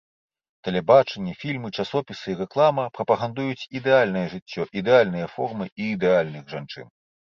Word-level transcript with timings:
Тэлебачанне, 0.67 1.33
фільмы, 1.41 1.69
часопісы 1.83 2.27
і 2.33 2.37
рэклама 2.39 2.85
прапагандуюць 2.97 3.67
ідэальнае 3.81 4.25
жыццё, 4.35 4.61
ідэальныя 4.85 5.27
формы 5.35 5.65
і 5.79 5.83
ідэальных 5.95 6.43
жанчын. 6.57 6.87